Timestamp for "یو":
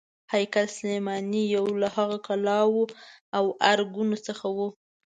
1.55-1.65